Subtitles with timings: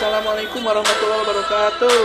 [0.00, 2.04] Assalamualaikum warahmatullahi wabarakatuh.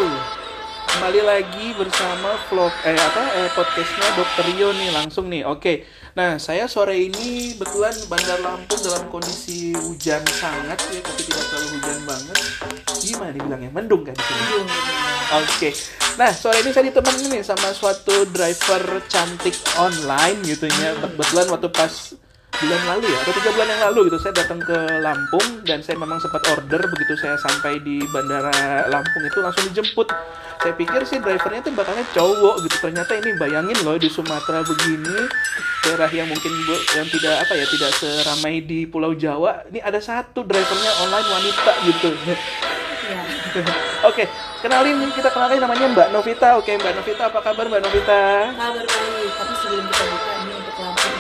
[0.83, 5.47] Kembali lagi bersama vlog eh apa eh, podcastnya Dokter Rio nih langsung nih.
[5.47, 5.87] Oke.
[6.11, 11.67] Nah saya sore ini betulan Bandar Lampung dalam kondisi hujan sangat ya tapi tidak terlalu
[11.79, 12.37] hujan banget.
[12.99, 13.71] Gimana dibilangnya?
[13.71, 14.67] Mendung kan sini?
[15.39, 15.69] Oke.
[16.19, 20.99] Nah, sore ini saya ditemenin nih sama suatu driver cantik online gitu ya.
[20.99, 22.11] Kebetulan waktu pas
[22.61, 25.95] bulan lalu ya, atau tiga bulan yang lalu gitu, saya datang ke Lampung dan saya
[25.99, 30.07] memang sempat order begitu saya sampai di bandara Lampung itu langsung dijemput.
[30.63, 32.75] Saya pikir sih drivernya tuh bakalnya cowok gitu.
[32.81, 35.29] Ternyata ini bayangin loh di Sumatera begini,
[35.85, 36.51] daerah yang mungkin
[36.97, 39.61] yang tidak apa ya, tidak seramai di Pulau Jawa.
[39.69, 42.09] Ini ada satu drivernya online wanita gitu.
[42.25, 42.37] Ya,
[44.09, 44.25] Oke,
[44.65, 46.57] kenalin kita kenalin namanya Mbak Novita.
[46.57, 48.23] Oke, Mbak Novita, apa kabar Mbak Novita?
[48.57, 49.31] kabar baik.
[49.37, 51.14] Tapi sebelum kita buka ini untuk Lampung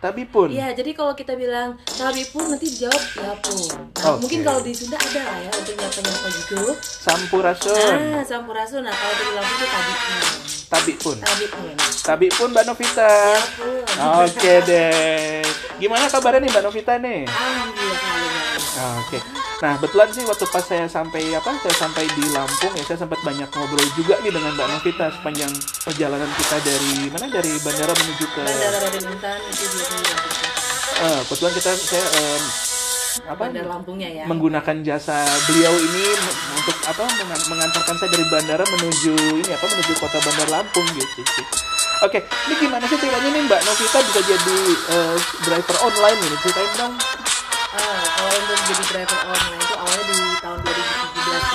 [0.00, 0.48] Tapi pun.
[0.48, 3.56] Iya, jadi kalau kita bilang tabi pun nanti dijawab ya pun.
[4.00, 4.24] Nah, Oke.
[4.24, 6.60] mungkin kalau di Sunda ada lah ya untuk nyapa-nyapa gitu.
[6.80, 7.96] Sampurasun.
[8.16, 8.80] Ah, sampurasun.
[8.80, 10.16] Nah, kalau di Lampung itu tabi pun.
[10.72, 11.16] Tabi pun.
[11.20, 11.74] Tabi pun.
[12.00, 13.12] Tabi pun Mbak Novita.
[13.12, 13.84] Ya pun.
[14.24, 15.44] Oke deh.
[15.76, 17.20] Gimana kabarnya nih Mbak Novita nih?
[17.28, 18.28] Alhamdulillah selalu
[19.12, 19.49] baik.
[19.60, 19.62] Ah.
[19.62, 21.52] Nah, betulan sih waktu pas saya sampai apa?
[21.60, 25.52] Saya sampai di Lampung ya, saya sempat banyak ngobrol juga nih dengan Mbak Novita sepanjang
[25.84, 27.26] perjalanan kita dari mana?
[27.28, 29.80] Dari bandara menuju ke Bandara Raden Intan itu di
[31.00, 32.42] Eh, kebetulan kita saya em,
[33.26, 33.42] apa?
[33.42, 34.24] Bandar Lampungnya ya.
[34.24, 36.04] menggunakan jasa beliau ini
[36.56, 41.20] untuk apa mengan- mengantarkan saya dari bandara menuju ini apa menuju kota Bandar Lampung gitu
[41.26, 41.44] sih.
[42.00, 42.16] Oke,
[42.48, 44.58] ini gimana sih ceritanya nih Mbak Novita bisa jadi
[44.88, 46.36] eh, driver online ini?
[46.40, 46.94] Ceritain dong.
[47.70, 50.74] Ah, kalau untuk jadi driver online itu awalnya di tahun 2017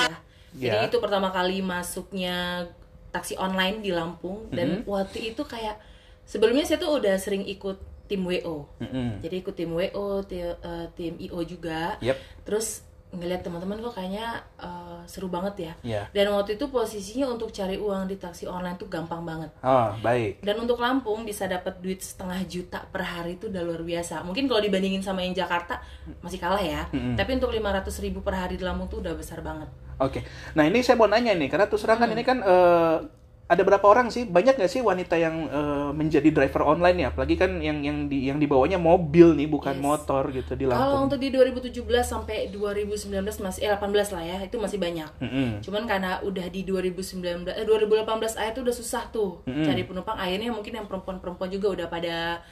[0.02, 0.16] ya.
[0.56, 0.88] Jadi Ya.
[0.88, 2.64] itu pertama kali masuknya
[3.10, 4.88] taksi online di Lampung dan Mm-hmm.
[4.88, 5.76] waktu itu kayak
[6.22, 8.64] sebelumnya saya tuh udah sering ikut tim WO.
[8.78, 9.20] Mm-mm.
[9.20, 10.56] Jadi ikut tim WO, eh,
[10.94, 12.00] tim IO juga.
[12.00, 12.16] Yep.
[12.44, 12.80] Terus
[13.14, 15.72] ngeliat teman-teman kok kayaknya eh, seru banget ya.
[15.86, 16.02] Ya.
[16.10, 19.50] Dan waktu itu posisinya untuk cari uang di taksi online tuh gampang banget.
[19.62, 20.42] Oh, baik.
[20.42, 24.26] Dan untuk Lampung bisa dapat duit setengah juta per hari itu udah luar biasa.
[24.26, 25.78] Mungkin kalau dibandingin sama yang Jakarta
[26.20, 26.86] masih kalah ya.
[26.90, 27.14] Mm-mm.
[27.14, 29.70] Tapi untuk 500 ribu per hari di Lampung tuh udah besar banget.
[29.96, 30.20] Oke.
[30.52, 32.96] Nah, ini saya mau nanya nih karena terus terang kan ini kan eh,
[33.46, 34.26] ada berapa orang sih?
[34.26, 37.06] Banyak nggak sih wanita yang eh, menjadi driver online ya?
[37.14, 39.84] Apalagi kan yang yang di yang dibawanya mobil nih, bukan Yes.
[39.86, 41.06] motor gitu di Kalau Lampung.
[41.06, 45.10] untuk di 2017 sampai 2019 masih eh 18 lah ya, itu masih banyak.
[45.22, 45.62] Mm-mm.
[45.62, 49.62] Cuman karena udah di 2019 eh 2018 akhir tuh udah susah tuh Mm-mm.
[49.62, 50.18] cari penumpang.
[50.18, 52.42] Akhirnya mungkin yang perempuan-perempuan juga udah pada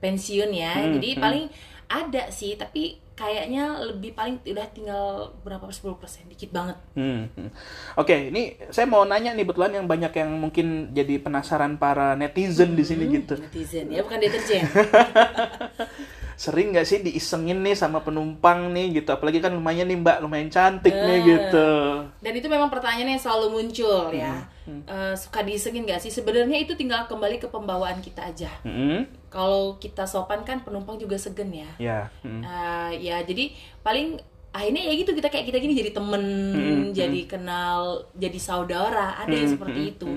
[0.00, 0.74] pensiun ya.
[0.80, 1.20] Mm, Jadi mm.
[1.20, 1.44] paling
[1.90, 5.04] ada sih, tapi kayaknya lebih paling udah tinggal
[5.42, 5.92] berapa 10%
[6.24, 6.78] dikit banget.
[6.94, 7.50] Hmm, hmm.
[7.94, 12.72] Oke, ini saya mau nanya nih betulan yang banyak yang mungkin jadi penasaran para netizen
[12.72, 13.34] di sini Hmm, gitu.
[13.36, 14.64] Netizen ya, bukan deterjen.
[16.40, 19.12] Sering nggak sih diisengin nih sama penumpang nih gitu?
[19.12, 21.24] Apalagi kan lumayan nih Mbak, lumayan cantik nih Eh.
[21.26, 21.70] gitu.
[22.16, 24.48] Dan itu memang pertanyaan yang selalu muncul ya.
[24.70, 26.08] Hmm, Eh, suka diisengin gak sih?
[26.08, 28.50] Sebenarnya itu tinggal kembali ke pembawaan kita aja.
[28.62, 31.70] Hmm, Kalau kita sopan kan penumpang juga segen ya.
[31.76, 32.00] ya.
[32.22, 32.40] hmm.
[32.40, 33.50] Eh, ya jadi
[33.82, 36.22] paling akhirnya ya gitu kita kayak kita gini jadi temen,
[36.54, 39.18] Mm-mm, jadi kenal, jadi saudara.
[39.18, 40.08] Ada yang Mm, seperti itu.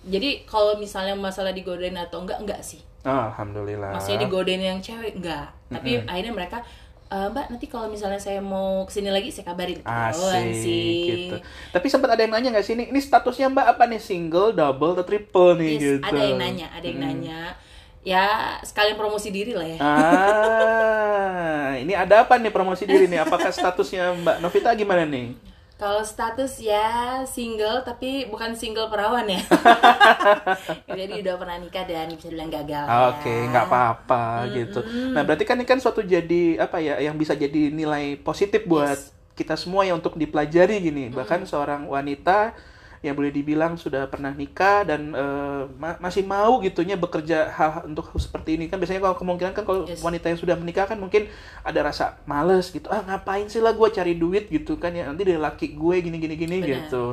[0.00, 2.78] Jadi kalau misalnya masalah digodain atau enggak enggak sih.
[3.02, 3.90] Oh, Alhamdulillah.
[3.90, 5.50] Maksudnya digodain yang cewek enggak.
[5.68, 6.10] Tapi Mm-mm.
[6.10, 6.58] akhirnya mereka
[7.10, 9.82] "Eh, Mbak nanti kalau misalnya saya mau ke sini lagi saya kabarin.
[9.82, 11.36] Asik gitu.
[11.74, 13.98] Tapi sempat ada yang nanya nggak sih ini, ini statusnya Mbak apa nih?
[13.98, 16.06] Single, double, atau triple nih Yes, gitu?
[16.06, 17.06] ada yang nanya, ada yang Hmm.
[17.10, 17.40] nanya.
[18.00, 19.76] Ya sekalian promosi diri lah ya.
[19.82, 23.20] Ah, ini ada apa nih promosi diri nih?
[23.20, 25.34] Apakah statusnya Mbak Novita gimana nih?
[25.80, 29.40] Kalau status ya single tapi bukan single perawan ya.
[31.00, 32.84] Jadi udah pernah nikah dan bisa bilang gagal.
[33.16, 33.48] Oke, ya.
[33.48, 34.84] nggak apa-apa gitu.
[35.16, 38.92] Nah, berarti kan ini kan suatu jadi apa ya yang bisa jadi nilai positif buat
[38.92, 39.08] Yes.
[39.32, 41.08] kita semua ya untuk dipelajari gini.
[41.08, 42.52] Bahkan seorang wanita
[43.00, 48.12] yang boleh dibilang sudah pernah nikah dan eh, ma- masih mau gitunya bekerja hal untuk
[48.16, 50.04] seperti ini kan biasanya kalau kemungkinan kan kalau Yes.
[50.04, 53.88] wanita yang sudah menikah kan mungkin ada rasa males gitu ah ngapain sih lah gue
[53.88, 56.68] cari duit gitu kan ya nanti dari laki gue gini gini gini Benar.
[56.86, 57.04] gitu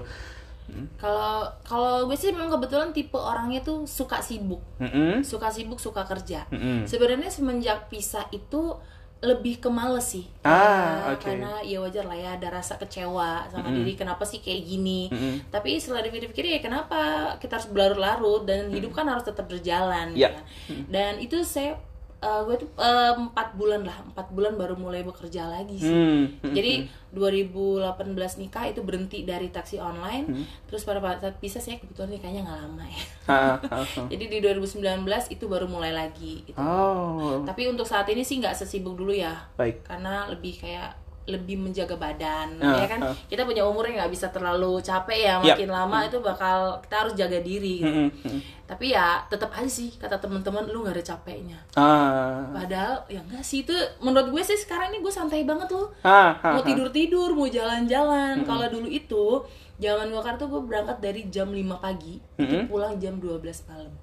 [1.00, 5.24] Kalau kalau gue sih memang kebetulan tipe orangnya tuh suka sibuk, Mm-mm.
[5.24, 6.44] suka sibuk, suka kerja.
[6.52, 6.84] Mm-mm.
[6.84, 8.76] Sebenarnya semenjak pisah itu
[9.18, 10.30] lebih ke males sih.
[10.42, 11.26] Ah, Karena- oke.
[11.26, 13.82] Karena ya wajar lah ya ada rasa kecewa sama Mm-mm.
[13.82, 15.10] diri kenapa sih kayak gini.
[15.10, 15.50] Mm-mm.
[15.50, 16.98] Tapi setelah dipikir-pikir ya kenapa
[17.38, 20.14] kita harus berlarut-larut dan hidup kan harus tetap berjalan.
[20.14, 20.30] Ya.
[20.30, 20.44] kan.
[20.86, 21.82] Dan itu saya
[22.18, 26.24] eh, gue tuh eh, empat bulan lah empat bulan baru mulai bekerja lagi sih Hmm.
[26.40, 26.74] hmm, jadi
[27.12, 27.94] 2018
[28.40, 30.46] nikah itu berhenti dari taksi online Hmm.
[30.66, 34.08] terus pada saat pisah saya kebetulan nikahnya nggak lama ya Ah, ah, ah.
[34.08, 34.82] jadi di 2019
[35.30, 36.56] itu baru mulai lagi gitu.
[36.56, 39.84] Oh, tapi untuk saat ini sih nggak sesibuk dulu ya baik.
[39.84, 40.96] karena lebih kayak
[41.28, 42.56] lebih menjaga badan.
[42.64, 43.16] Ah, ya kan ah.
[43.28, 47.14] kita punya umur yang nggak bisa terlalu capek ya makin lama itu bakal kita harus
[47.20, 47.92] jaga diri gitu.
[47.92, 48.40] Hmm, hmm.
[48.64, 51.60] tapi ya tetap aja sih kata teman-teman lu nggak ada capeknya.
[51.76, 55.92] Ah, padahal ya enggak sih itu menurut gue sih sekarang ini gue santai banget loh.
[56.08, 58.48] Ah, ah, mau tidur tidur mau jalan-jalan.
[58.48, 59.44] Kalau dulu itu
[59.78, 63.94] zaman gue tuh gue berangkat dari jam 5 pagi itu pulang jam 12 malam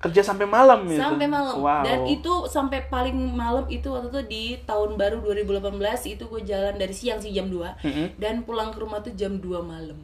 [0.00, 0.96] kerja sampai malam gitu.
[0.98, 1.84] sampai malam Wow.
[1.84, 5.76] dan itu sampai paling malam itu waktu itu di tahun baru 2018
[6.08, 9.44] itu gue jalan dari siang sih jam 2 dan pulang ke rumah tuh jam 2
[9.60, 10.00] malam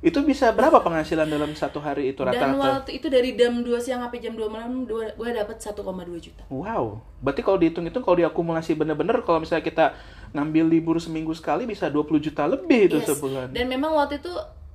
[0.00, 2.80] itu bisa berapa penghasilan dalam satu hari itu dan rata-rata?
[2.80, 5.80] waktu itu dari jam 2 siang sampai jam 2 malam gue dapat 1,2
[6.18, 9.86] juta Wow, berarti kalau dihitung-hitung kalau diakumulasi bener-bener kalau misalnya kita
[10.30, 13.08] ngambil libur seminggu sekali bisa 20 juta lebih itu Yes.
[13.10, 13.52] sebulan.
[13.52, 14.32] dan memang waktu itu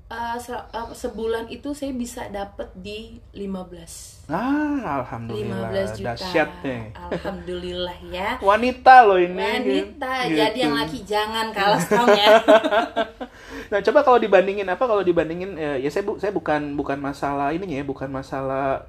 [0.07, 5.69] uh, se- uh, sebulan itu saya bisa dapat di 15 Ah, alhamdulillah.
[5.69, 6.83] 15 juta Dahsyat nih.
[6.97, 9.37] alhamdulillah ya Wanita loh ini.
[9.37, 10.37] wanita gitu.
[10.37, 11.81] jadi yang laki jangan kalah
[12.11, 12.29] ya
[13.65, 17.49] Nah, coba kalau dibandingin apa kalau dibandingin eh, ya saya bu, saya bukan bukan masalah
[17.49, 18.85] ininya ya, bukan masalah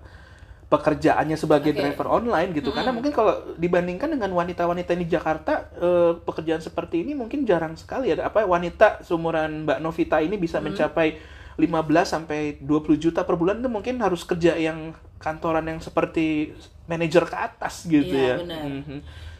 [0.66, 1.78] pekerjaannya sebagai Oke.
[1.78, 2.74] driver online gitu.
[2.74, 8.10] Karena mungkin kalau dibandingkan dengan wanita-wanita di Jakarta eh, pekerjaan seperti ini mungkin jarang sekali
[8.10, 11.22] ada apa wanita seumuran Mbak Novita ini bisa mencapai
[11.56, 11.62] 15
[12.04, 16.52] sampai 20 juta per bulan itu mungkin harus kerja yang kantoran yang seperti
[16.84, 18.36] manajer ke atas gitu Iya, ya.
[18.36, 18.62] benar.
[18.62, 18.98] Mhm.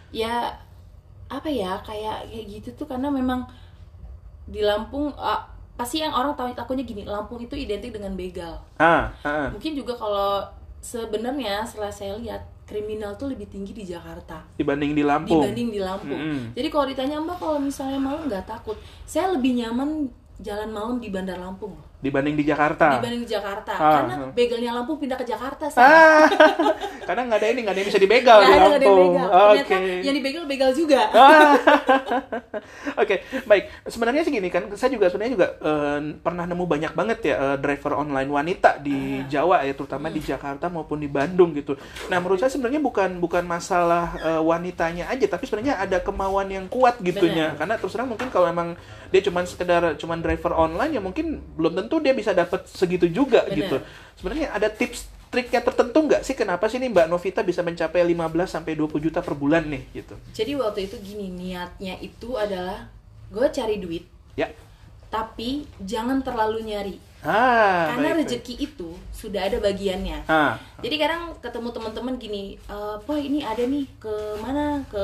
[0.08, 0.34] ya
[1.26, 3.44] apa ya kayak kayak gitu tuh karena memang
[4.46, 5.44] di Lampung ah,
[5.76, 9.50] pasti yang orang tahu takutnya gini Lampung itu identik dengan begal Ah, ah.
[9.52, 10.40] mungkin juga kalau
[10.86, 15.42] sebenarnya setelah saya lihat kriminal tuh lebih tinggi di Jakarta dibanding di Lampung.
[15.42, 16.18] dibanding di Lampung.
[16.18, 16.54] Mm-mm.
[16.54, 21.08] Jadi kalau ditanya Mbak kalau misalnya malam nggak takut, saya lebih nyaman jalan malam di
[21.10, 23.00] Bandar Lampung loh, dibanding di Jakarta.
[23.00, 23.72] dibanding di Jakarta.
[23.72, 24.30] Ah, Karena ah.
[24.36, 25.80] begalnya Lampung pindah ke Jakarta sih.
[25.80, 26.28] Ah,
[27.08, 29.12] karena nggak ada ini, nggak ada yang bisa dibegal di Nggak ada, ada yang Lampung.
[29.16, 29.28] begal.
[29.32, 29.64] Oke.
[29.64, 31.00] Ternyata yang dibegal begal juga.
[31.16, 31.52] Ah.
[33.02, 33.14] Oke,
[33.48, 33.64] baik.
[33.88, 37.56] Sebenarnya sih gini kan, saya juga sebenarnya juga eh, pernah nemu banyak banget ya eh,
[37.60, 41.80] driver online wanita di Jawa ya, terutama di Jakarta maupun di Bandung gitu.
[42.12, 46.68] Nah, menurut saya sebenarnya bukan bukan masalah eh, wanitanya aja, tapi sebenarnya ada kemauan yang
[46.68, 47.56] kuat gitunya.
[47.56, 48.76] Karena terus terang mungkin kalau memang
[49.08, 53.44] dia cuman sekedar cuman driver online ya mungkin belum tentu dia bisa dapat segitu juga
[53.44, 53.56] Benar.
[53.56, 53.76] gitu.
[54.14, 58.14] Sebenarnya ada tips triknya tertentu nggak sih kenapa sih nih Mbak Novita bisa mencapai 15
[58.48, 60.14] sampai 20 juta per bulan nih gitu.
[60.32, 62.86] Jadi waktu itu gini niatnya itu adalah
[63.26, 64.46] gue cari duit, Ya.
[65.06, 66.96] tapi jangan terlalu nyari.
[67.26, 68.28] Ah, Karena baik, baik.
[68.38, 70.22] rezeki itu sudah ada bagiannya.
[70.24, 75.02] Ah, Jadi kadang ketemu teman-teman gini, eh Pak ini ada nih ke mana ke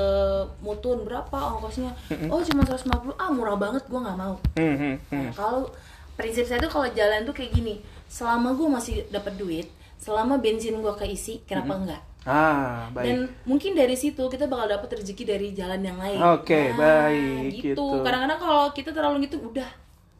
[0.60, 1.90] Mutun berapa ongkosnya?
[2.30, 4.38] Oh cuma 150, ah murah banget, gua nggak mau.
[4.54, 4.94] hmm.
[5.10, 5.66] Nah, kalau
[6.14, 9.66] prinsip saya tuh kalau jalan tuh kayak gini, selama gua masih dapat duit,
[9.96, 12.02] selama bensin gua keisi, kenapa enggak?
[12.22, 13.02] Ah, baik.
[13.02, 16.22] Dan mungkin dari situ kita bakal dapat rezeki dari jalan yang lain.
[16.22, 17.74] Oke, baik, Gitu.
[17.74, 17.86] gitu.
[18.00, 19.66] Kadang-kadang kalau kita terlalu gitu, udah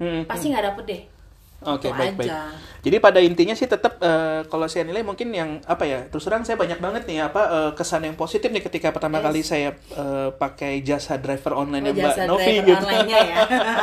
[0.03, 1.03] Hmm, pasti nggak dapet deh.
[1.65, 2.29] Oke, Itu baik, baik.
[2.29, 2.51] aja.
[2.83, 6.43] Jadi pada intinya sih tetap eh, kalau saya nilai mungkin yang apa ya, terus terang
[6.43, 9.25] saya banyak banget nih apa eh, kesan yang positif nih ketika pertama Yes.
[9.25, 12.83] kali saya eh, pakai jasa driver online Oh, Mbak jasa Novi driver gitu.
[12.83, 13.37] online-nya ya.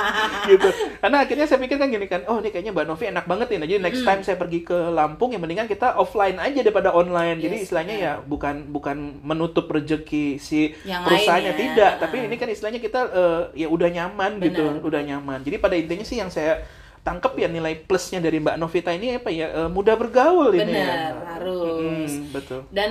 [0.51, 0.67] gitu.
[0.99, 3.57] Karena akhirnya saya pikir kan gini kan, oh ini kayaknya Mbak Novi enak banget nih.
[3.57, 7.39] Nah, jadi next time saya pergi ke Lampung ya mendingan kita offline aja daripada online.
[7.39, 11.57] Jadi Yes, istilahnya ya bukan bukan menutup rezeki si Yang perusahaannya ya.
[11.57, 14.83] tidak, tapi ini kan istilahnya kita eh, ya udah nyaman gitu, Benar.
[14.83, 15.39] udah nyaman.
[15.39, 16.68] Jadi pada intinya sih yang saya
[17.03, 20.85] tangkep ya nilai plusnya dari Mbak Novita ini apa ya eh, mudah bergaul ini ya.
[20.85, 22.11] Benar, harus.
[22.11, 22.59] Mm, betul.
[22.69, 22.89] Dan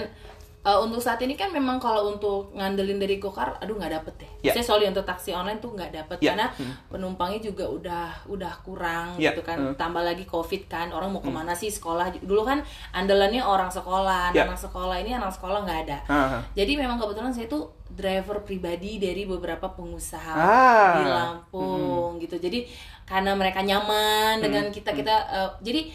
[0.69, 4.31] uh, untuk saat ini kan memang kalau untuk ngandelin dari Gokar, aduh nggak dapet deh.
[4.45, 4.53] Ya.
[4.53, 6.37] Saya soalnya untuk taksi online tuh nggak dapet Ya.
[6.37, 6.53] karena
[6.93, 9.33] penumpangnya juga udah udah kurang Ya.
[9.33, 9.57] gitu kan.
[9.57, 9.75] Hmm.
[9.81, 12.13] Tambah lagi covid kan, orang mau ke mana sih sekolah?
[12.21, 12.61] Dulu kan
[12.93, 14.45] andalannya orang sekolah, Ya.
[14.45, 15.99] anak sekolah ini anak sekolah nggak ada.
[16.13, 20.93] Ah, Jadi memang kebetulan saya tuh driver pribadi dari beberapa pengusaha Ah.
[21.01, 22.37] di Lampung gitu.
[22.37, 22.69] Jadi
[23.09, 25.89] karena mereka nyaman dengan kita kita uh, jadi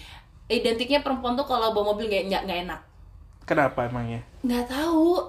[0.49, 2.81] identiknya perempuan tuh kalau bawa mobil nggak nggak enak
[3.43, 4.21] Kenapa emangnya?
[4.39, 5.19] nggak tahu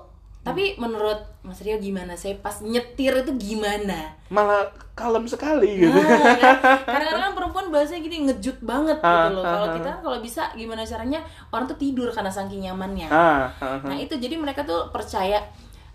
[0.40, 5.88] tapi menurut Mas Rio gimana saya pas nyetir itu gimana Malah kalem sekali gitu.
[5.90, 6.56] nah, kan?
[6.90, 9.75] kadang-kadang perempuan bahasanya gini ngejut banget Ah, gitu loh ah, kalau ah.
[9.75, 13.78] kita kalau bisa gimana caranya orang tuh tidur karena saking nyamannya Ah, ah, ah.
[13.83, 15.40] nah itu jadi mereka tuh percaya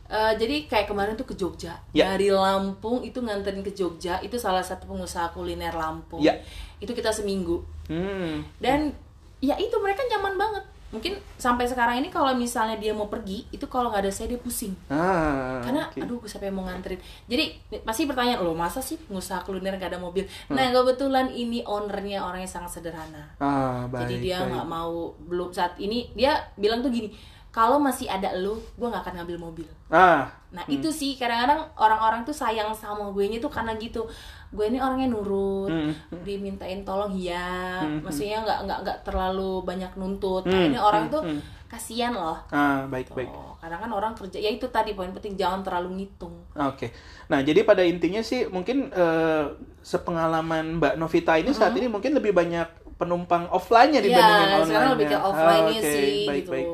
[0.07, 2.09] eh, jadi kayak kemarin tuh ke Jogja Ya.
[2.09, 6.33] dari Lampung itu nganterin ke Jogja itu salah satu pengusaha kuliner Lampung Ya.
[6.77, 8.41] itu kita seminggu Hmm.
[8.57, 8.93] dan
[9.37, 13.61] ya itu mereka nyaman banget mungkin sampai sekarang ini kalau misalnya dia mau pergi itu
[13.63, 16.01] kalau nggak ada saya dia pusing Ah, karena oke.
[16.01, 19.99] aduh siapa yang mau nganterin jadi pasti pertanyaan lo masa sih pengusaha kuliner gak ada
[19.99, 20.57] mobil Hmm.
[20.57, 24.01] nah kebetulan ini ownernya orangnya sangat sederhana Ah, baik.
[24.03, 27.13] jadi dia nggak mau belum saat ini dia bilang tuh gini
[27.49, 32.21] kalau masih ada lu gue nggak akan ngambil mobil Ah, nah itu sih kadang-kadang orang-orang
[32.21, 34.05] tuh sayang sama gue nya tuh karena gitu
[34.49, 35.93] gue ini orangnya nurut Hmm.
[36.21, 41.13] dimintain tolong ya maksudnya nggak nggak nggak terlalu banyak nuntut nah Hmm, ini orang hmm,
[41.13, 41.41] tuh hmm.
[41.65, 43.29] kasihan loh ah, baik baik.
[43.29, 46.93] Oh, karena kan orang kerja ya itu tadi poin penting jangan terlalu ngitung Oke.
[47.29, 49.45] Nah, jadi pada intinya sih mungkin eh,
[49.81, 54.67] sepengalaman Mbak Novita ini saat ini mungkin lebih banyak penumpang offline-nya Iya, dibandingin online.
[54.67, 56.51] sekarang lebih ke offline-nya sih, baik, gitu.
[56.51, 56.67] baik.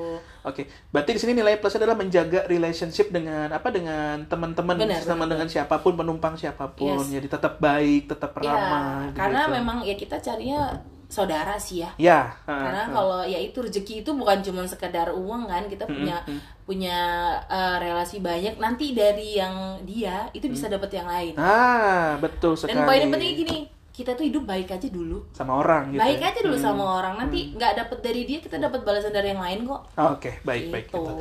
[0.46, 5.50] Oke, berarti di sini nilai plusnya adalah menjaga relationship dengan apa dengan teman-teman benar, dengan
[5.50, 7.02] siapa pun penumpang siapa pun.
[7.02, 7.18] Yes.
[7.18, 9.10] Jadi tetap baik, tetap ya ramah.
[9.18, 9.56] karena begitu.
[9.58, 10.62] memang ya kita carinya
[11.06, 12.34] saudara sih ya ya.
[12.50, 12.90] karena ah.
[12.90, 16.18] kalau ya itu rezeki itu bukan cuma sekedar uang kan kita punya
[16.66, 16.98] punya
[17.46, 22.74] eh, relasi banyak nanti dari yang dia itu bisa dapat yang lain Ah, betul sekali.
[22.74, 23.60] dan poin yang penting gini
[23.96, 26.04] kita tuh hidup baik aja dulu sama orang gitu.
[26.04, 26.28] baik ya.
[26.28, 29.64] aja dulu sama orang nanti nggak dapet dari dia kita dapat balasan dari yang lain
[29.64, 31.00] kok Oh, Oke, baik baik Gitu.
[31.00, 31.14] gitu.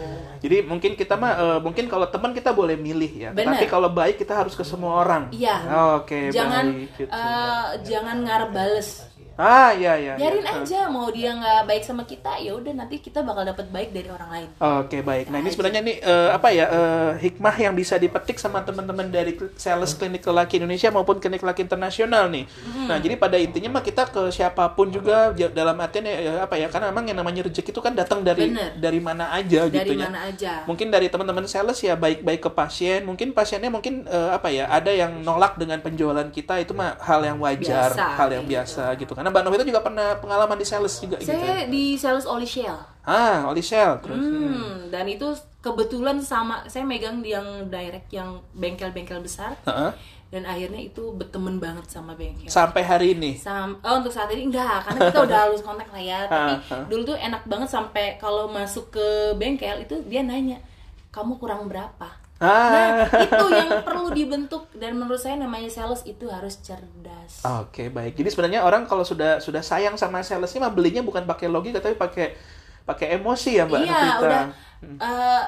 [0.43, 3.31] Jadi mungkin kita mah eh, mungkin kalau teman kita boleh milih ya.
[3.31, 3.55] Benar.
[3.55, 5.31] Tapi kalau baik kita harus ke semua orang.
[5.31, 5.57] Iya.
[5.97, 7.11] Oke, jangan baik gitu.
[7.11, 8.89] eh, jangan ngarep bales
[9.39, 10.15] ah, iya iya.
[10.15, 10.63] biarin iya.
[10.63, 14.09] aja mau dia nggak baik sama kita ya udah nanti kita bakal dapat baik dari
[14.11, 15.31] orang lain Oke baik.
[15.31, 19.35] Nah ini sebenarnya nih eh, apa ya eh, hikmah yang bisa dipetik sama teman-teman dari
[19.59, 22.47] sales klinik lelaki Indonesia maupun klinik lelaki internasional nih.
[22.47, 22.87] Hmm.
[22.89, 26.55] Nah jadi pada intinya mah kita ke siapa pun juga dalam artian ya, ya, apa
[26.57, 28.73] ya karena memang yang namanya rezeki itu kan datang dari Bener.
[28.79, 30.07] dari mana aja dari gitu ya.
[30.09, 33.03] mana aja Mungkin dari teman-teman sales ya baik-baik ke pasien.
[33.05, 37.21] Mungkin pasiennya mungkin eh, apa ya ada yang nolak dengan penjualan kita itu mah hal
[37.27, 39.13] yang wajar, Biasa, hal yang biasa gitu.
[39.25, 41.33] Karena Mbak Novita juga pernah pengalaman di sales juga gitu.
[41.33, 41.41] ya.
[41.41, 42.77] saya di sales oli shell
[43.09, 44.21] Ah, oli sel terus.
[44.21, 45.25] Hmm, dan itu
[45.65, 49.93] kebetulan sama saya megang di yang direct yang bengkel-bengkel besar Heeh.
[50.29, 52.53] dan akhirnya itu berteman banget sama bengkel.
[52.53, 53.33] Sampai hari ini.
[53.41, 56.21] Sam oh, untuk saat ini enggak, karena kita udah halus kontak lah ya.
[56.29, 56.85] Tapi ah.
[56.85, 60.61] dulu tuh enak banget sampai kalau masuk ke bengkel itu dia nanya,
[61.09, 63.09] "Kamu kurang berapa?" Ah.
[63.09, 67.41] Nah, itu yang perlu dibentuk dan menurut saya namanya sales itu harus cerdas.
[67.65, 68.21] Oke baik.
[68.21, 71.97] Jadi sebenarnya orang kalau sudah sudah sayang sama salesnya mah belinya bukan pakai logika tapi
[71.97, 72.37] pakai
[72.85, 74.21] pakai emosi ya mbak iya, Novita.
[74.21, 74.43] udah
[74.85, 75.43] eh,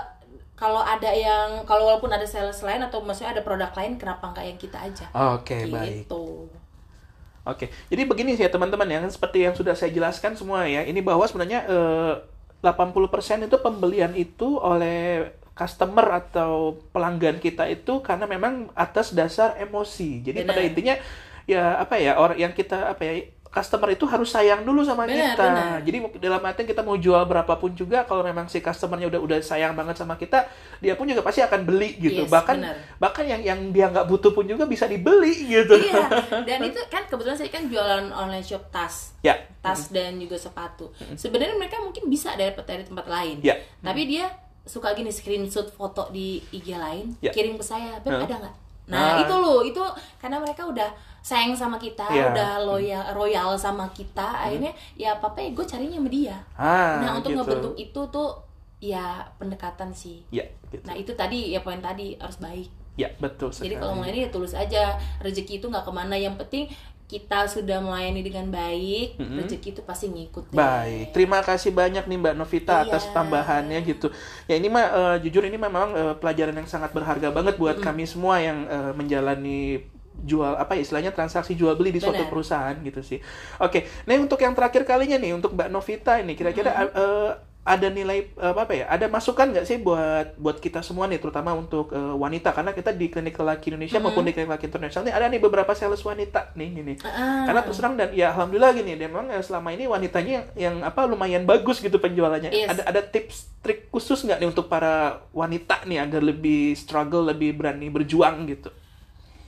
[0.56, 4.44] kalau ada yang kalau walaupun ada sales lain atau maksudnya ada produk lain kenapa nggak
[4.48, 5.06] yang kita aja?
[5.36, 6.08] Oke baik.
[6.08, 6.48] gitu.
[7.46, 7.70] Oke.
[7.92, 10.82] Jadi begini sih ya teman-teman ya seperti yang sudah saya jelaskan semua ya.
[10.82, 12.14] Ini bahwa sebenarnya eh,
[12.64, 20.20] 80% itu pembelian itu oleh customer atau pelanggan kita itu karena memang atas dasar emosi.
[20.20, 20.70] Jadi pada Benar.
[20.70, 20.94] intinya
[21.48, 23.14] ya apa ya orang yang kita apa ya
[23.48, 25.44] customer itu harus sayang dulu sama Benar, kita.
[25.48, 25.78] benar.
[25.80, 29.72] Jadi dalam artian kita mau jual berapapun juga kalau memang si customernya udah udah sayang
[29.72, 30.44] banget sama kita,
[30.84, 32.28] dia pun juga pasti akan beli gitu.
[32.28, 32.76] Yes, bahkan benar.
[33.00, 35.72] bahkan yang yang dia nggak butuh pun juga bisa dibeli gitu.
[35.72, 36.04] iya,
[36.44, 39.16] dan itu kan kebetulan saya kan jualan online shop tas.
[39.24, 39.40] ya.
[39.64, 40.92] Tas dan juga sepatu.
[41.16, 43.40] Sebenarnya mereka mungkin bisa dapat dari tempat lain.
[43.40, 43.56] Ya.
[43.80, 44.28] Tapi dia
[44.66, 47.30] suka gini screenshot foto di IG lain, Ya.
[47.30, 48.56] kirim ke saya, "Beb, ada nggak?"
[48.86, 49.22] Nah, Ah.
[49.22, 49.82] itu loh, itu
[50.18, 50.90] karena mereka udah
[51.22, 52.30] sayang sama kita, Ya.
[52.30, 56.36] udah loyal royal sama kita, akhirnya ya apa ya gue carinya sama dia.
[56.54, 57.38] Ah, nah, untuk gitu.
[57.42, 58.30] ngebentuk itu tuh
[58.78, 60.22] ya pendekatan sih.
[60.30, 60.86] Ya, gitu.
[60.86, 62.70] Nah, itu tadi ya poin tadi harus baik.
[62.96, 63.70] Ya, betul sekali.
[63.70, 66.16] Jadi kalau melayani ya tulus aja, rezeki itu nggak ke mana.
[66.16, 66.64] Yang penting
[67.06, 70.50] kita sudah melayani dengan baik, rezeki itu pasti ngikut.
[70.50, 70.58] deh.
[70.58, 72.90] Baik, terima kasih banyak nih Mbak Novita Iya.
[72.90, 74.10] atas tambahannya gitu.
[74.44, 78.04] Ya ini mah eh, jujur ini memang eh, pelajaran yang sangat berharga banget buat kami
[78.04, 79.86] semua yang eh, menjalani
[80.16, 83.22] jual apa ya istilahnya transaksi jual beli di suatu perusahaan gitu sih.
[83.60, 87.30] Oke, nah untuk yang terakhir kalinya nih untuk Mbak Novita ini kira-kira eh,
[87.66, 88.86] ada nilai eh, apa ya?
[88.86, 92.94] Ada masukan nggak sih buat buat kita semua nih terutama untuk eh, wanita karena kita
[92.94, 96.54] di klinik laki Indonesia maupun di klinik laki internasional nih ada nih beberapa sales wanita
[96.54, 96.96] nih ini nih.
[97.02, 97.50] Ah.
[97.50, 100.76] Karena terus terang dan ya alhamdulillah gini dia memang ya, selama ini wanitanya yang, yang
[100.86, 102.54] apa lumayan bagus gitu penjualannya.
[102.54, 102.70] Yes.
[102.70, 107.58] Ada ada tips trik khusus nggak nih untuk para wanita nih agar lebih struggle, lebih
[107.58, 108.70] berani berjuang gitu.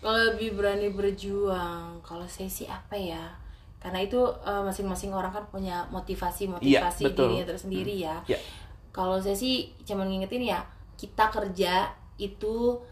[0.03, 3.35] Kalau lebih berani berjuang, kalau saya sih apa ya?
[3.79, 6.67] Karena itu eh, masing-masing orang kan punya motivasi-motivasi
[7.01, 7.31] Iya, betul.
[7.31, 8.17] dirinya tersendiri ya.
[8.27, 8.39] Ya.
[8.91, 12.83] Kalau saya sih cuma ngingetin ya, kita kerja itu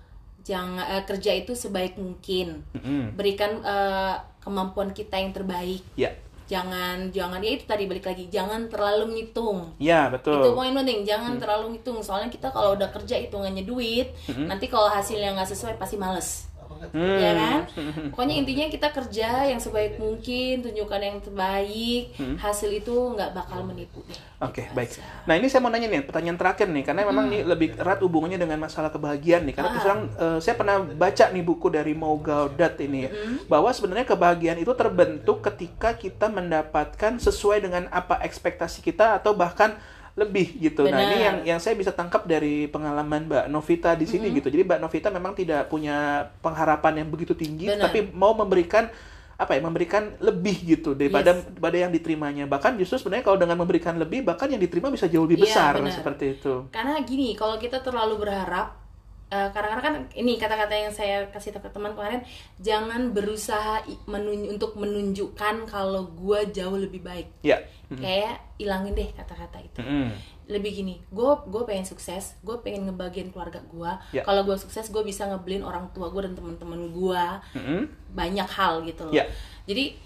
[0.41, 2.63] jangan eh, kerja itu sebaik mungkin.
[2.73, 3.13] Mm-mm.
[3.13, 5.83] Berikan eh, kemampuan kita yang terbaik.
[5.95, 6.15] Ya,
[6.47, 9.75] Jangan jangan ya itu tadi balik lagi, jangan terlalu ngitung.
[9.83, 10.55] ya itu betul.
[10.55, 11.43] poin penting jangan Hmm.
[11.43, 15.99] terlalu hitung soalnya kita kalau udah kerja hitungannya duit nanti kalau hasilnya nggak sesuai pasti
[15.99, 16.89] males banget.
[16.93, 17.17] Hmm.
[17.17, 17.61] ya kan
[18.13, 22.37] pokoknya intinya kita kerja yang sebaik mungkin tunjukkan yang terbaik Hmm.
[22.37, 24.05] hasil itu nggak bakal menipu
[24.37, 24.93] Oke, Gitu baik.
[24.93, 25.01] aja.
[25.25, 28.37] Nah, ini saya mau nanya nih, pertanyaan terakhir nih, karena memang nih lebih erat hubungannya
[28.37, 29.57] dengan masalah kebahagiaan nih.
[29.57, 33.11] Karena terus terang, eh, saya pernah baca nih buku dari Mo Gaudat ini ya,
[33.47, 39.73] bahwa sebenarnya kebahagiaan itu terbentuk ketika kita mendapatkan sesuai dengan apa ekspektasi kita atau bahkan
[40.17, 40.89] lebih gitu.
[40.89, 41.27] Nah, ini Benar.
[41.29, 44.49] yang yang saya bisa tangkap dari pengalaman Mbak Novita di sini gitu.
[44.49, 47.93] Jadi Mbak Novita memang tidak punya pengharapan yang begitu tinggi, Benar.
[47.93, 48.89] tapi mau memberikan
[49.37, 53.93] apa ya memberikan lebih gitu daripada daripada yang diterimanya bahkan justru sebenarnya kalau dengan memberikan
[54.01, 55.93] lebih bahkan yang diterima bisa jauh lebih Iya, besar benar.
[55.93, 58.81] seperti itu karena gini kalau kita terlalu berharap
[59.27, 62.23] eh, kadang-kadang kan ini kata-kata yang saya kasih tahu ke teman kemarin
[62.57, 67.27] jangan berusaha menun- untuk menunjukkan kalau gua jauh lebih baik.
[67.43, 67.59] Ya.
[67.89, 69.81] Kayak ilangin deh kata-kata itu.
[69.81, 70.11] Mm-mm.
[70.47, 74.23] lebih gini gue gue pengen sukses gue pengen ngebagian keluarga gue Ya.
[74.23, 77.25] kalau gue sukses gue bisa ngebelin orang tua gue dan teman-teman gue
[77.59, 77.83] Mm-mm.
[78.15, 79.15] banyak hal gitu loh.
[79.15, 79.27] Ya.
[79.67, 79.99] jadi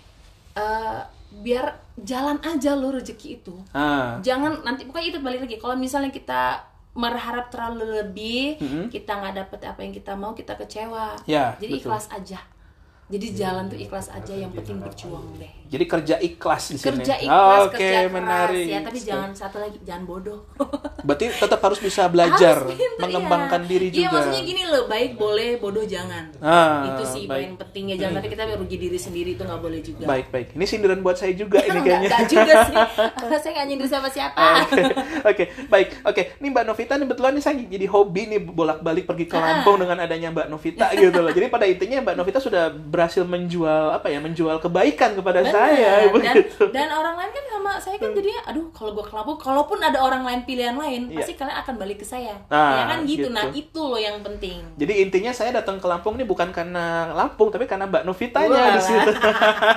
[0.57, 1.01] eh,
[1.31, 3.53] biar jalan aja lo rezeki itu.
[3.71, 4.17] Ah.
[4.19, 5.57] Jangan nanti pokoknya itu balik lagi.
[5.61, 6.59] Kalau misalnya kita
[6.91, 8.87] berharap terlalu lebih Mm-mm.
[8.91, 11.87] kita nggak dapet apa yang kita mau kita kecewa Ya, jadi betul.
[11.87, 12.41] ikhlas aja
[13.11, 17.15] jadi jalan tuh ikhlas aja yang penting berjuang deh jadi kerja ikhlas di sini kerja
[17.19, 20.41] ikhlas oke kerja keras menarik ya tapi jangan satu lagi jangan bodoh
[21.07, 23.71] berarti tetap harus bisa belajar Harus pinter, mengembangkan iya.
[23.71, 26.25] diri juga Iya maksudnya gini loh, baik boleh, bodoh jangan.
[26.41, 27.31] Ah, itu sih baik.
[27.31, 27.95] paling pentingnya.
[27.97, 30.05] Jangan nanti kita rugi diri sendiri itu nggak boleh juga.
[30.05, 32.77] baik baik ini sindiran buat saya juga ini kayaknya enggak juga sih.
[33.41, 34.69] Saya nggak nyindir sama siapa.
[34.69, 34.85] Oke,
[35.25, 36.23] oke, baik, oke.
[36.45, 39.65] Ini Mbak Novita nih kebetulan nih saya jadi hobi nih bolak-balik pergi ke Ah.
[39.65, 41.33] Lampung dengan adanya Mbak Novita gitu loh.
[41.33, 42.69] Jadi pada intinya Mbak Novita sudah
[43.01, 45.53] berhasil menjual apa ya, menjual kebaikan kepada Bener.
[45.57, 46.69] saya dan, begitu.
[46.69, 49.97] dan orang lain kan sama saya kan jadinya aduh kalau gua ke Lampung kalaupun ada
[49.97, 51.17] orang lain pilihan lain Iya.
[51.17, 53.25] pasti kalian akan balik ke saya Nah, ya kan gitu.
[53.25, 53.29] gitu.
[53.33, 57.49] nah itu loh yang penting Jadi intinya saya datang ke Lampung nih bukan karena Lampung
[57.49, 59.11] tapi karena Mbak Novitanya di situ.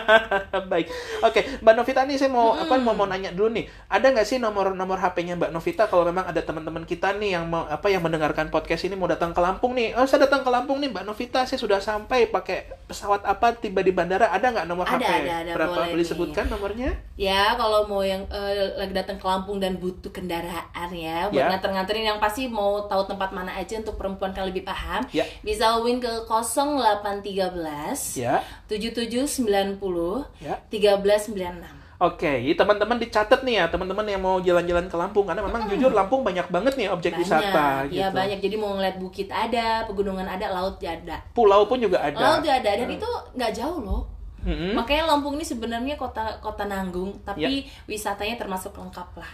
[0.72, 0.88] Baik.
[1.22, 3.70] Oke, Mbak Novita nih saya mau apa mau mau nanya dulu nih.
[3.88, 7.70] Ada nggak sih nomor-nomor HP-nya Mbak Novita kalau memang ada teman-teman kita nih yang mau
[7.70, 9.94] apa yang mendengarkan podcast ini mau datang ke Lampung nih.
[9.96, 13.80] Oh, saya datang ke Lampung nih Mbak Novita, saya sudah sampai pakai pesawat apa tiba
[13.80, 14.30] di bandara.
[14.30, 15.06] Ada nggak nomor Ada, HP?
[15.06, 16.02] ada, ada, Berapa boleh boleh nih.
[16.02, 16.90] disebutkan nomornya?
[17.14, 21.52] Ya, kalau mau yang eh, lagi datang ke Lampung dan butuh kendaraan ya, buat Ya.
[21.52, 25.28] nganter-nganterin yang pasti mau tahu tempat mana aja untuk perempuan kan lebih paham, Ya.
[25.42, 28.42] bisa hubungin ke 0813 Ya.
[28.66, 30.58] 7790 Ya.
[30.70, 31.83] 1396.
[32.02, 35.94] Oke, jadi teman-teman dicatat nih ya, teman-teman yang mau jalan-jalan ke Lampung karena memang jujur
[35.94, 38.18] Lampung banyak banget nih objek wisata Banyak, ya gitu.
[38.18, 38.40] banyak.
[38.42, 41.18] Jadi mau ngeliat bukit ada, pegunungan ada, laut ada.
[41.32, 42.18] Pulau pun juga ada.
[42.18, 44.04] Laut ada dan itu nggak jauh loh.
[44.44, 44.76] Mm-mm.
[44.76, 47.32] Makanya Lampung ini sebenarnya kota kota nanggung, Ya.
[47.32, 49.32] tapi wisatanya termasuk lengkap lah.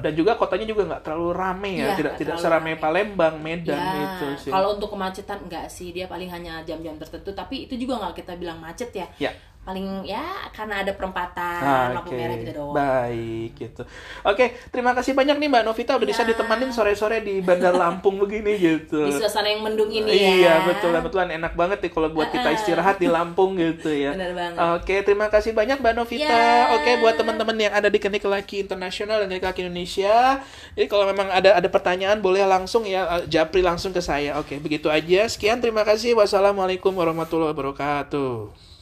[0.00, 2.80] Dan juga kotanya juga nggak terlalu rame ya, Iya, tidak nggak tidak seramai rame.
[2.80, 4.50] Palembang, Medan ya, gitu sih.
[4.50, 8.40] kalau untuk kemacetan enggak sih, dia paling hanya jam-jam tertentu, tapi itu juga nggak kita
[8.40, 9.04] bilang macet ya.
[9.20, 9.36] Ya.
[9.66, 10.22] Paling ya
[10.54, 12.70] karena ada perempatan Ah, lampu merah gitu doang.
[12.70, 13.82] Baik gitu.
[14.22, 16.30] Oke, terima kasih banyak nih Mbak Novita udah bisa Ya.
[16.30, 19.02] ditemanin sore-sore di Bandar Lampung begini gitu.
[19.02, 20.30] Di suasana yang mendung ini ya.
[20.30, 24.14] Iya betul betulan enak banget nih kalau buat kita istirahat di Lampung gitu ya.
[24.14, 24.58] Bener banget.
[24.78, 26.30] Oke terima kasih banyak Mbak Novita.
[26.30, 26.70] Ya.
[26.78, 30.38] Oke buat teman-teman yang ada di Klinik Laki Internasional dan Klinik Laki Indonesia,
[30.78, 34.38] jadi kalau memang ada ada pertanyaan boleh langsung ya eh, japri langsung ke saya.
[34.38, 35.26] Oke begitu aja.
[35.26, 36.14] Sekian terima kasih.
[36.14, 38.75] Wassalamualaikum warahmatullahi wabarakatuh.